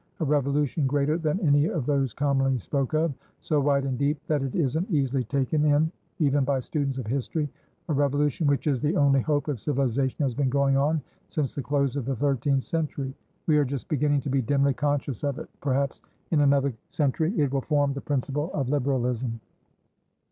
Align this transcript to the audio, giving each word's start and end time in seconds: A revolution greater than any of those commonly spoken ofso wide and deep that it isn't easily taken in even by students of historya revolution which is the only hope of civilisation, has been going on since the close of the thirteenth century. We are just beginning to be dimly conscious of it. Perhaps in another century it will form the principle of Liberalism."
A 0.19 0.25
revolution 0.25 0.87
greater 0.87 1.15
than 1.15 1.39
any 1.41 1.65
of 1.67 1.85
those 1.85 2.11
commonly 2.11 2.57
spoken 2.57 3.13
ofso 3.43 3.61
wide 3.61 3.85
and 3.85 3.99
deep 3.99 4.17
that 4.25 4.41
it 4.41 4.55
isn't 4.55 4.89
easily 4.89 5.23
taken 5.23 5.63
in 5.63 5.91
even 6.17 6.43
by 6.43 6.59
students 6.59 6.97
of 6.97 7.05
historya 7.05 7.47
revolution 7.87 8.47
which 8.47 8.65
is 8.65 8.81
the 8.81 8.95
only 8.97 9.21
hope 9.21 9.47
of 9.47 9.61
civilisation, 9.61 10.23
has 10.25 10.33
been 10.33 10.49
going 10.49 10.75
on 10.75 11.03
since 11.29 11.53
the 11.53 11.61
close 11.61 11.95
of 11.95 12.05
the 12.05 12.15
thirteenth 12.15 12.63
century. 12.63 13.13
We 13.45 13.59
are 13.59 13.63
just 13.63 13.87
beginning 13.89 14.21
to 14.21 14.29
be 14.31 14.41
dimly 14.41 14.73
conscious 14.73 15.23
of 15.23 15.37
it. 15.37 15.49
Perhaps 15.61 16.01
in 16.31 16.39
another 16.41 16.73
century 16.89 17.37
it 17.39 17.53
will 17.53 17.61
form 17.61 17.93
the 17.93 18.01
principle 18.01 18.51
of 18.55 18.69
Liberalism." 18.69 19.39